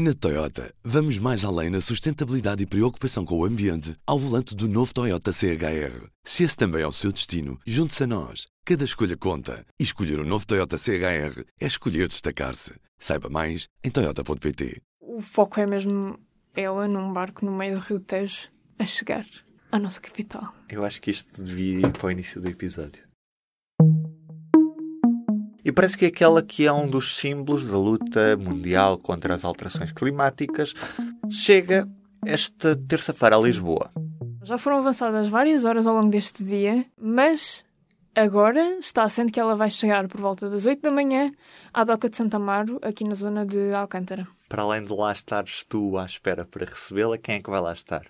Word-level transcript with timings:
Na 0.00 0.14
Toyota, 0.14 0.72
vamos 0.84 1.18
mais 1.18 1.44
além 1.44 1.70
na 1.70 1.80
sustentabilidade 1.80 2.62
e 2.62 2.66
preocupação 2.66 3.24
com 3.24 3.36
o 3.36 3.44
ambiente 3.44 3.96
ao 4.06 4.16
volante 4.16 4.54
do 4.54 4.68
novo 4.68 4.94
Toyota 4.94 5.32
CHR. 5.32 6.06
Se 6.22 6.44
esse 6.44 6.56
também 6.56 6.82
é 6.82 6.86
o 6.86 6.92
seu 6.92 7.10
destino, 7.10 7.58
junte-se 7.66 8.04
a 8.04 8.06
nós. 8.06 8.46
Cada 8.64 8.84
escolha 8.84 9.16
conta. 9.16 9.66
E 9.76 9.82
escolher 9.82 10.20
o 10.20 10.22
um 10.22 10.24
novo 10.24 10.46
Toyota 10.46 10.78
CHR 10.78 11.42
é 11.60 11.66
escolher 11.66 12.06
destacar-se. 12.06 12.74
Saiba 12.96 13.28
mais 13.28 13.66
em 13.82 13.90
Toyota.pt. 13.90 14.80
O 15.00 15.20
foco 15.20 15.58
é 15.58 15.66
mesmo 15.66 16.16
ela 16.54 16.86
num 16.86 17.12
barco 17.12 17.44
no 17.44 17.50
meio 17.50 17.74
do 17.74 17.80
Rio 17.80 17.98
Tejo 17.98 18.50
a 18.78 18.86
chegar 18.86 19.26
à 19.72 19.80
nossa 19.80 20.00
capital. 20.00 20.54
Eu 20.68 20.84
acho 20.84 21.00
que 21.00 21.10
isto 21.10 21.42
devia 21.42 21.80
ir 21.80 21.90
para 21.90 22.06
o 22.06 22.10
início 22.12 22.40
do 22.40 22.48
episódio. 22.48 23.07
E 25.68 25.72
parece 25.72 25.98
que 25.98 26.06
aquela 26.06 26.42
que 26.42 26.66
é 26.66 26.72
um 26.72 26.88
dos 26.88 27.18
símbolos 27.18 27.68
da 27.68 27.76
luta 27.76 28.38
mundial 28.38 28.96
contra 28.96 29.34
as 29.34 29.44
alterações 29.44 29.92
climáticas 29.92 30.72
chega 31.30 31.86
esta 32.24 32.74
terça-feira 32.74 33.36
a 33.36 33.38
Lisboa. 33.38 33.90
Já 34.42 34.56
foram 34.56 34.78
avançadas 34.78 35.28
várias 35.28 35.66
horas 35.66 35.86
ao 35.86 35.94
longo 35.94 36.08
deste 36.08 36.42
dia, 36.42 36.86
mas 36.98 37.66
agora 38.14 38.78
está 38.78 39.06
sendo 39.10 39.30
que 39.30 39.38
ela 39.38 39.54
vai 39.54 39.70
chegar 39.70 40.08
por 40.08 40.22
volta 40.22 40.48
das 40.48 40.64
8 40.64 40.80
da 40.80 40.90
manhã 40.90 41.30
à 41.74 41.84
Doca 41.84 42.08
de 42.08 42.16
Santa 42.16 42.38
Amaro, 42.38 42.78
aqui 42.80 43.04
na 43.04 43.14
zona 43.14 43.44
de 43.44 43.70
Alcântara. 43.74 44.26
Para 44.48 44.62
além 44.62 44.86
de 44.86 44.92
lá 44.94 45.12
estares 45.12 45.64
tu 45.68 45.98
à 45.98 46.06
espera 46.06 46.46
para 46.46 46.64
recebê-la, 46.64 47.18
quem 47.18 47.34
é 47.34 47.42
que 47.42 47.50
vai 47.50 47.60
lá 47.60 47.74
estar? 47.74 48.06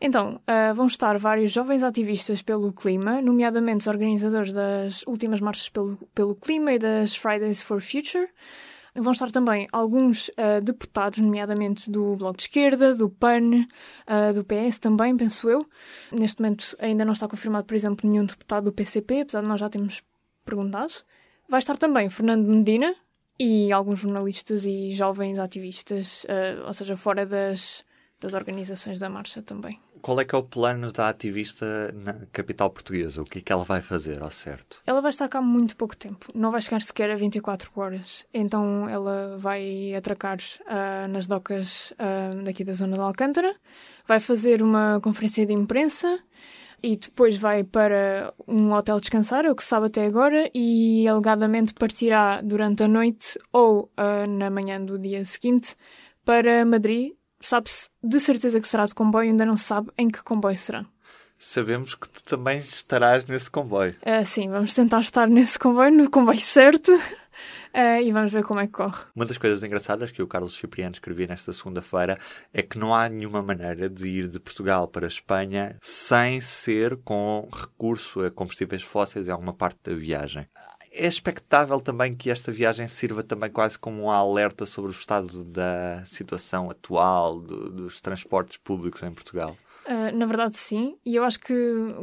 Então, 0.00 0.40
uh, 0.46 0.74
vão 0.74 0.86
estar 0.86 1.18
vários 1.18 1.50
jovens 1.50 1.82
ativistas 1.82 2.40
pelo 2.40 2.72
clima, 2.72 3.20
nomeadamente 3.20 3.80
os 3.80 3.86
organizadores 3.88 4.52
das 4.52 5.02
últimas 5.06 5.40
marchas 5.40 5.68
pelo, 5.68 5.96
pelo 6.14 6.36
clima 6.36 6.72
e 6.72 6.78
das 6.78 7.16
Fridays 7.16 7.62
for 7.62 7.80
Future. 7.80 8.28
Vão 8.94 9.12
estar 9.12 9.30
também 9.30 9.66
alguns 9.72 10.28
uh, 10.28 10.60
deputados, 10.62 11.18
nomeadamente 11.20 11.90
do 11.90 12.16
Bloco 12.16 12.36
de 12.36 12.44
Esquerda, 12.44 12.94
do 12.94 13.08
PAN, 13.08 13.66
uh, 14.06 14.32
do 14.34 14.44
PS 14.44 14.78
também, 14.78 15.16
penso 15.16 15.48
eu. 15.48 15.60
Neste 16.12 16.40
momento 16.40 16.76
ainda 16.78 17.04
não 17.04 17.12
está 17.12 17.28
confirmado, 17.28 17.66
por 17.66 17.74
exemplo, 17.74 18.08
nenhum 18.08 18.24
deputado 18.24 18.64
do 18.64 18.72
PCP, 18.72 19.20
apesar 19.20 19.42
de 19.42 19.48
nós 19.48 19.60
já 19.60 19.68
termos 19.68 20.02
perguntado. 20.44 20.92
Vai 21.48 21.58
estar 21.60 21.76
também 21.76 22.08
Fernando 22.10 22.46
Medina 22.46 22.94
e 23.38 23.72
alguns 23.72 24.00
jornalistas 24.00 24.64
e 24.64 24.90
jovens 24.90 25.38
ativistas, 25.38 26.24
uh, 26.24 26.66
ou 26.66 26.72
seja, 26.72 26.96
fora 26.96 27.24
das, 27.24 27.84
das 28.20 28.34
organizações 28.34 28.98
da 28.98 29.08
marcha 29.08 29.42
também. 29.42 29.80
Qual 30.00 30.20
é 30.20 30.24
que 30.24 30.34
é 30.34 30.38
o 30.38 30.42
plano 30.42 30.90
da 30.92 31.08
ativista 31.08 31.92
na 31.92 32.14
capital 32.32 32.70
portuguesa? 32.70 33.22
O 33.22 33.24
que 33.24 33.38
é 33.38 33.42
que 33.42 33.52
ela 33.52 33.64
vai 33.64 33.80
fazer 33.80 34.22
ao 34.22 34.30
certo? 34.30 34.80
Ela 34.86 35.00
vai 35.00 35.10
estar 35.10 35.28
cá 35.28 35.40
muito 35.40 35.76
pouco 35.76 35.96
tempo. 35.96 36.26
Não 36.34 36.50
vai 36.50 36.60
chegar 36.60 36.80
sequer 36.80 37.10
a 37.10 37.16
24 37.16 37.70
horas. 37.76 38.26
Então 38.32 38.88
ela 38.88 39.36
vai 39.38 39.94
atracar 39.94 40.38
uh, 40.38 41.08
nas 41.08 41.26
docas 41.26 41.92
uh, 41.92 42.42
daqui 42.42 42.64
da 42.64 42.72
zona 42.72 42.94
de 42.94 43.00
Alcântara, 43.00 43.54
vai 44.06 44.20
fazer 44.20 44.62
uma 44.62 45.00
conferência 45.02 45.46
de 45.46 45.52
imprensa 45.52 46.18
e 46.82 46.96
depois 46.96 47.36
vai 47.36 47.64
para 47.64 48.32
um 48.46 48.72
hotel 48.72 49.00
descansar, 49.00 49.44
é 49.44 49.50
o 49.50 49.54
que 49.54 49.62
se 49.62 49.68
sabe 49.68 49.86
até 49.86 50.06
agora, 50.06 50.48
e 50.54 51.08
alegadamente 51.08 51.74
partirá 51.74 52.40
durante 52.40 52.84
a 52.84 52.88
noite 52.88 53.38
ou 53.52 53.90
uh, 53.98 54.28
na 54.28 54.48
manhã 54.48 54.80
do 54.82 54.98
dia 54.98 55.24
seguinte 55.24 55.74
para 56.24 56.64
Madrid 56.64 57.17
sabe-se 57.40 57.88
de 58.02 58.20
certeza 58.20 58.60
que 58.60 58.68
será 58.68 58.84
de 58.84 58.94
comboio, 58.94 59.30
ainda 59.30 59.46
não 59.46 59.56
se 59.56 59.64
sabe 59.64 59.90
em 59.96 60.08
que 60.08 60.22
comboio 60.22 60.58
será. 60.58 60.84
Sabemos 61.38 61.94
que 61.94 62.08
tu 62.08 62.22
também 62.24 62.58
estarás 62.58 63.24
nesse 63.26 63.48
comboio. 63.48 63.94
Uh, 64.02 64.24
sim, 64.24 64.48
vamos 64.48 64.74
tentar 64.74 65.00
estar 65.00 65.28
nesse 65.28 65.56
comboio, 65.56 65.92
no 65.92 66.10
comboio 66.10 66.40
certo. 66.40 66.92
Uh, 66.92 68.02
e 68.02 68.10
vamos 68.10 68.32
ver 68.32 68.42
como 68.42 68.58
é 68.58 68.66
que 68.66 68.72
corre. 68.72 69.04
Uma 69.14 69.24
das 69.24 69.38
coisas 69.38 69.62
engraçadas 69.62 70.10
que 70.10 70.20
o 70.20 70.26
Carlos 70.26 70.56
Cipriano 70.56 70.94
escrevia 70.94 71.28
nesta 71.28 71.52
segunda-feira 71.52 72.18
é 72.52 72.60
que 72.60 72.76
não 72.76 72.92
há 72.92 73.08
nenhuma 73.08 73.40
maneira 73.40 73.88
de 73.88 74.08
ir 74.08 74.26
de 74.26 74.40
Portugal 74.40 74.88
para 74.88 75.06
a 75.06 75.08
Espanha 75.08 75.76
sem 75.80 76.40
ser 76.40 76.96
com 77.04 77.48
recurso 77.52 78.24
a 78.24 78.32
combustíveis 78.32 78.82
fósseis 78.82 79.28
em 79.28 79.30
alguma 79.30 79.52
parte 79.52 79.78
da 79.84 79.94
viagem 79.94 80.48
é 80.98 81.06
expectável 81.06 81.80
também 81.80 82.14
que 82.14 82.30
esta 82.30 82.50
viagem 82.50 82.88
sirva 82.88 83.22
também 83.22 83.50
quase 83.50 83.78
como 83.78 84.02
um 84.02 84.10
alerta 84.10 84.66
sobre 84.66 84.90
o 84.90 84.92
estado 84.92 85.44
da 85.44 86.02
situação 86.04 86.68
atual 86.70 87.40
do, 87.40 87.70
dos 87.70 88.00
transportes 88.00 88.56
públicos 88.56 89.02
em 89.02 89.12
Portugal. 89.12 89.56
Uh, 89.86 90.14
na 90.14 90.26
verdade, 90.26 90.56
sim. 90.56 90.96
E 91.06 91.16
eu 91.16 91.24
acho 91.24 91.40
que 91.40 91.54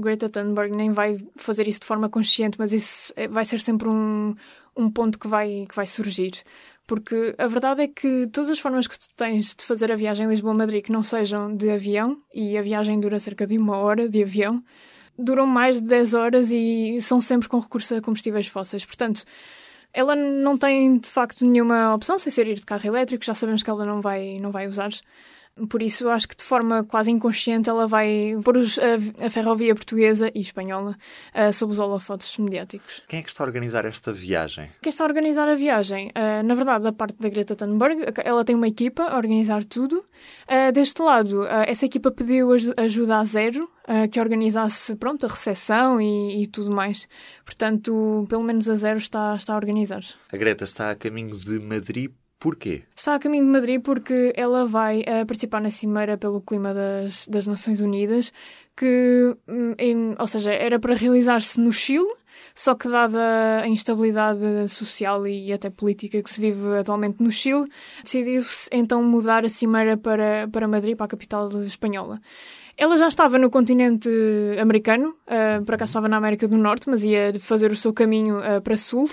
Greta 0.00 0.28
Thunberg 0.28 0.76
nem 0.76 0.90
vai 0.90 1.18
fazer 1.36 1.66
isso 1.66 1.80
de 1.80 1.86
forma 1.86 2.10
consciente, 2.10 2.58
mas 2.58 2.72
isso 2.72 3.12
é, 3.16 3.26
vai 3.26 3.44
ser 3.44 3.60
sempre 3.60 3.88
um, 3.88 4.34
um 4.76 4.90
ponto 4.90 5.18
que 5.18 5.28
vai, 5.28 5.66
que 5.68 5.74
vai 5.74 5.86
surgir. 5.86 6.42
Porque 6.86 7.34
a 7.38 7.46
verdade 7.46 7.82
é 7.82 7.88
que 7.88 8.26
todas 8.32 8.50
as 8.50 8.58
formas 8.58 8.88
que 8.88 8.98
tu 8.98 9.08
tens 9.16 9.54
de 9.54 9.64
fazer 9.64 9.92
a 9.92 9.96
viagem 9.96 10.26
Lisboa-Madrid 10.26 10.84
que 10.84 10.92
não 10.92 11.04
sejam 11.04 11.54
de 11.54 11.70
avião, 11.70 12.20
e 12.34 12.58
a 12.58 12.62
viagem 12.62 12.98
dura 12.98 13.20
cerca 13.20 13.46
de 13.46 13.56
uma 13.56 13.76
hora 13.76 14.08
de 14.08 14.22
avião, 14.22 14.62
duram 15.20 15.46
mais 15.46 15.80
de 15.80 15.88
10 15.88 16.14
horas 16.14 16.50
e 16.50 17.00
são 17.00 17.20
sempre 17.20 17.48
com 17.48 17.58
recurso 17.58 17.94
a 17.94 18.00
combustíveis 18.00 18.46
fósseis. 18.46 18.84
Portanto, 18.84 19.24
ela 19.92 20.14
não 20.14 20.56
tem 20.56 20.98
de 20.98 21.08
facto 21.08 21.44
nenhuma 21.44 21.94
opção 21.94 22.18
sem 22.18 22.32
ser 22.32 22.46
ir 22.46 22.54
de 22.54 22.66
carro 22.66 22.86
elétrico, 22.86 23.24
já 23.24 23.34
sabemos 23.34 23.62
que 23.62 23.70
ela 23.70 23.84
não 23.84 24.00
vai, 24.00 24.38
não 24.40 24.50
vai 24.50 24.66
usar. 24.66 24.90
Por 25.68 25.82
isso, 25.82 26.08
acho 26.08 26.28
que 26.28 26.36
de 26.36 26.44
forma 26.44 26.84
quase 26.84 27.10
inconsciente 27.10 27.68
ela 27.68 27.86
vai 27.86 28.36
pôr 28.42 28.56
a, 28.58 29.26
a 29.26 29.30
ferrovia 29.30 29.74
portuguesa 29.74 30.30
e 30.34 30.40
espanhola 30.40 30.96
uh, 31.34 31.52
sob 31.52 31.72
os 31.72 31.78
holofotes 31.78 32.36
mediáticos. 32.38 33.02
Quem 33.08 33.20
é 33.20 33.22
que 33.22 33.28
está 33.28 33.44
a 33.44 33.46
organizar 33.46 33.84
esta 33.84 34.12
viagem? 34.12 34.70
Quem 34.80 34.90
está 34.90 35.04
a 35.04 35.06
organizar 35.06 35.48
a 35.48 35.54
viagem? 35.54 36.08
Uh, 36.08 36.42
na 36.44 36.54
verdade, 36.54 36.84
da 36.84 36.92
parte 36.92 37.18
da 37.18 37.28
Greta 37.28 37.54
Thunberg, 37.54 38.06
ela 38.24 38.44
tem 38.44 38.54
uma 38.56 38.68
equipa 38.68 39.04
a 39.04 39.16
organizar 39.16 39.64
tudo. 39.64 40.04
Uh, 40.48 40.72
deste 40.72 41.02
lado, 41.02 41.44
essa 41.66 41.86
equipa 41.86 42.10
pediu 42.10 42.50
ajuda 42.76 43.18
a 43.18 43.24
zero, 43.24 43.70
que 44.12 44.20
organizasse 44.20 44.94
pronto, 44.94 45.26
a 45.26 45.28
recepção 45.28 46.00
e, 46.00 46.42
e, 46.42 46.46
tudo 46.46 46.70
mais. 46.70 47.08
Portanto, 47.44 48.24
pelo 48.28 48.44
menos 48.44 48.68
a 48.68 48.76
zero 48.76 48.98
está, 48.98 49.34
está 49.34 49.54
a 49.54 49.56
organizar. 49.56 50.02
A 50.30 50.36
Greta 50.36 50.62
está 50.62 50.90
a 50.92 50.94
caminho 50.94 51.36
de 51.36 51.58
Madrid 51.58 52.12
Porquê? 52.40 52.82
Está 52.96 53.16
a 53.16 53.18
caminho 53.18 53.44
de 53.44 53.50
Madrid 53.50 53.82
porque 53.82 54.32
ela 54.34 54.66
vai 54.66 55.00
uh, 55.00 55.26
participar 55.26 55.60
na 55.60 55.70
Cimeira 55.70 56.16
pelo 56.16 56.40
Clima 56.40 56.72
das, 56.72 57.26
das 57.28 57.46
Nações 57.46 57.82
Unidas, 57.82 58.32
que, 58.74 59.36
hum, 59.46 59.74
em, 59.78 60.16
ou 60.18 60.26
seja, 60.26 60.50
era 60.50 60.78
para 60.80 60.94
realizar-se 60.94 61.60
no 61.60 61.70
Chile, 61.70 62.10
só 62.54 62.74
que 62.74 62.88
dada 62.88 63.60
a 63.60 63.68
instabilidade 63.68 64.68
social 64.68 65.26
e 65.26 65.52
até 65.52 65.68
política 65.68 66.22
que 66.22 66.30
se 66.30 66.40
vive 66.40 66.78
atualmente 66.78 67.22
no 67.22 67.30
Chile, 67.30 67.66
decidiu-se 68.02 68.70
então 68.72 69.02
mudar 69.02 69.44
a 69.44 69.48
Cimeira 69.50 69.98
para, 69.98 70.48
para 70.48 70.66
Madrid, 70.66 70.96
para 70.96 71.04
a 71.04 71.08
capital 71.10 71.50
espanhola. 71.62 72.22
Ela 72.80 72.96
já 72.96 73.08
estava 73.08 73.36
no 73.36 73.50
continente 73.50 74.08
americano, 74.58 75.14
uh, 75.26 75.62
por 75.66 75.74
acaso 75.74 75.90
estava 75.90 76.08
na 76.08 76.16
América 76.16 76.48
do 76.48 76.56
Norte, 76.56 76.88
mas 76.88 77.04
ia 77.04 77.38
fazer 77.38 77.70
o 77.70 77.76
seu 77.76 77.92
caminho 77.92 78.38
uh, 78.38 78.62
para 78.62 78.74
sul, 78.78 79.06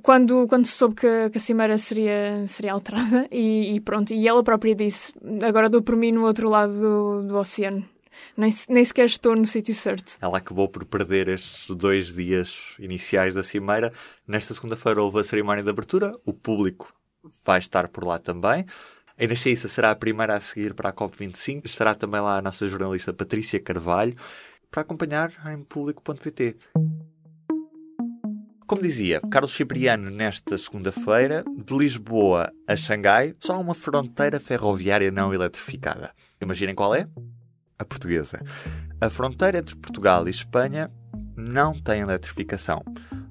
quando, 0.00 0.46
quando 0.46 0.64
se 0.64 0.74
soube 0.74 0.94
que, 0.94 1.28
que 1.30 1.36
a 1.36 1.40
cimeira 1.40 1.76
seria, 1.76 2.46
seria 2.46 2.72
alterada, 2.72 3.26
e, 3.32 3.74
e, 3.74 3.80
pronto, 3.80 4.14
e 4.14 4.28
ela 4.28 4.44
própria 4.44 4.76
disse, 4.76 5.12
agora 5.42 5.68
dou 5.68 5.82
por 5.82 5.96
mim 5.96 6.12
no 6.12 6.24
outro 6.24 6.48
lado 6.48 6.72
do, 6.72 7.22
do 7.26 7.36
oceano. 7.36 7.84
Nem, 8.36 8.54
nem 8.68 8.84
sequer 8.84 9.06
estou 9.06 9.34
no 9.34 9.44
sítio 9.44 9.74
certo. 9.74 10.16
Ela 10.22 10.38
acabou 10.38 10.68
por 10.68 10.84
perder 10.84 11.26
estes 11.26 11.74
dois 11.74 12.14
dias 12.14 12.76
iniciais 12.78 13.34
da 13.34 13.42
cimeira. 13.42 13.92
Nesta 14.24 14.54
segunda-feira 14.54 15.02
houve 15.02 15.18
a 15.18 15.24
cerimónia 15.24 15.64
de 15.64 15.70
abertura, 15.70 16.12
o 16.24 16.32
público 16.32 16.94
vai 17.44 17.58
estar 17.58 17.88
por 17.88 18.04
lá 18.04 18.20
também. 18.20 18.64
A 19.20 19.24
Inês 19.24 19.60
será 19.70 19.90
a 19.90 19.94
primeira 19.94 20.34
a 20.34 20.40
seguir 20.40 20.72
para 20.72 20.88
a 20.88 20.92
COP25. 20.94 21.66
Estará 21.66 21.94
também 21.94 22.22
lá 22.22 22.38
a 22.38 22.40
nossa 22.40 22.66
jornalista 22.66 23.12
Patrícia 23.12 23.60
Carvalho 23.60 24.14
para 24.70 24.80
acompanhar 24.80 25.30
em 25.52 25.62
público.pt. 25.62 26.56
Como 28.66 28.80
dizia 28.80 29.20
Carlos 29.30 29.52
Cipriano 29.52 30.08
nesta 30.08 30.56
segunda-feira, 30.56 31.44
de 31.54 31.76
Lisboa 31.76 32.50
a 32.66 32.74
Xangai, 32.74 33.34
só 33.38 33.56
há 33.56 33.58
uma 33.58 33.74
fronteira 33.74 34.40
ferroviária 34.40 35.10
não 35.10 35.34
eletrificada. 35.34 36.14
Imaginem 36.40 36.74
qual 36.74 36.94
é? 36.94 37.06
A 37.78 37.84
portuguesa. 37.84 38.40
A 39.02 39.10
fronteira 39.10 39.58
entre 39.58 39.76
Portugal 39.76 40.26
e 40.28 40.30
Espanha 40.30 40.90
não 41.36 41.78
tem 41.78 42.00
eletrificação. 42.00 42.82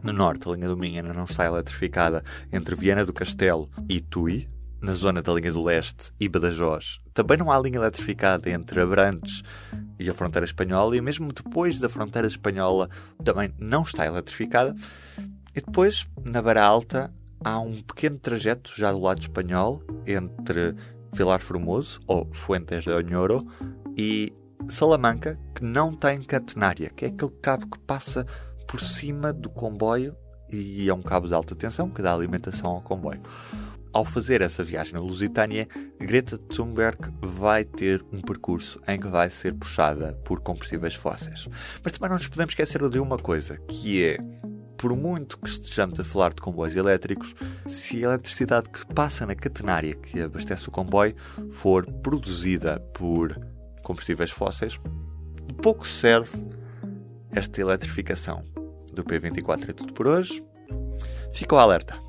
No 0.04 0.14
norte, 0.14 0.48
a 0.48 0.52
linha 0.52 0.68
do 0.68 0.78
Minho 0.78 1.02
ainda 1.02 1.16
não 1.16 1.26
está 1.26 1.48
eletrificada 1.48 2.24
entre 2.54 2.76
Viana 2.76 3.04
do 3.04 3.12
Castelo 3.12 3.72
e 3.90 4.00
Tui, 4.00 4.48
na 4.82 4.94
zona 4.94 5.22
da 5.22 5.34
linha 5.34 5.52
do 5.52 5.64
leste 5.64 6.12
e 6.20 6.30
Badajoz. 6.30 7.00
Também 7.14 7.38
não 7.38 7.52
há 7.52 7.60
linha 7.60 7.78
eletrificada 7.78 8.50
entre 8.50 8.82
Abrantes 8.82 9.44
e 10.00 10.10
a 10.10 10.14
fronteira 10.14 10.46
espanhola, 10.46 10.96
e 10.96 11.02
mesmo 11.02 11.32
depois 11.34 11.80
da 11.80 11.90
fronteira 11.90 12.28
espanhola 12.28 12.90
também 13.24 13.54
não 13.60 13.84
está 13.84 14.06
eletrificada. 14.06 14.76
E 15.56 15.62
depois, 15.62 16.08
na 16.24 16.42
Barra 16.42 16.64
Alta, 16.64 17.14
há 17.44 17.60
um 17.60 17.82
pequeno 17.82 18.18
trajeto 18.18 18.72
já 18.76 18.92
do 18.92 19.00
lado 19.00 19.22
espanhol 19.22 19.84
entre 20.08 20.76
Vilar 21.14 21.40
Formoso, 21.40 22.00
ou 22.08 22.30
Fuentes 22.34 22.84
de 22.84 22.92
Oñoro, 22.92 23.46
e 23.98 24.32
Salamanca, 24.70 25.40
que 25.56 25.64
não 25.64 25.94
tem 25.94 26.22
catenária, 26.22 26.90
que 26.90 27.06
é 27.06 27.08
aquele 27.10 27.32
cabo 27.42 27.68
que 27.68 27.80
passa 27.80 28.26
por 28.68 28.80
cima 28.80 29.34
do 29.34 29.50
comboio 29.50 30.16
e 30.52 30.90
é 30.90 30.94
um 30.94 31.02
cabo 31.02 31.28
de 31.28 31.34
alta 31.34 31.56
tensão 31.56 31.90
que 31.90 32.02
dá 32.02 32.14
alimentação 32.14 32.72
ao 32.72 32.82
comboio. 32.82 33.22
Ao 33.92 34.06
fazer 34.06 34.42
essa 34.42 34.64
viagem 34.64 34.94
na 34.94 35.00
Lusitânia, 35.00 35.68
Greta 36.00 36.38
Thunberg 36.38 36.98
vai 37.22 37.64
ter 37.64 38.04
um 38.12 38.22
percurso 38.22 38.80
em 38.88 39.00
que 39.00 39.08
vai 39.08 39.30
ser 39.30 39.54
puxada 39.54 40.14
por 40.24 40.42
combustíveis 40.42 40.96
fósseis. 40.96 41.48
Mas 41.84 41.94
também 41.94 42.10
não 42.10 42.18
nos 42.18 42.28
podemos 42.28 42.52
esquecer 42.52 42.88
de 42.88 43.00
uma 43.00 43.18
coisa, 43.18 43.58
que 43.68 44.06
é 44.06 44.18
por 44.78 44.96
muito 44.96 45.38
que 45.38 45.50
estejamos 45.50 46.00
a 46.00 46.06
falar 46.06 46.34
de 46.34 46.42
comboios 46.42 46.76
elétricos, 46.76 47.36
se 47.68 47.98
a 47.98 48.10
eletricidade 48.10 48.70
que 48.70 48.86
passa 48.94 49.26
na 49.26 49.36
catenária 49.36 49.94
que 49.94 50.22
abastece 50.22 50.70
o 50.70 50.72
comboio 50.72 51.16
for 51.52 51.86
produzida 51.86 52.80
por 52.94 53.36
combustíveis 53.84 54.32
fósseis, 54.32 54.80
de 55.46 55.54
pouco 55.56 55.86
serve 55.86 56.46
esta 57.32 57.60
eletrificação. 57.60 58.46
Do 58.94 59.04
P24 59.04 59.70
é 59.70 59.74
tudo 59.74 59.94
por 59.94 60.08
hoje. 60.08 60.42
Fica 61.34 61.56
o 61.56 61.60
alerta. 61.60 62.09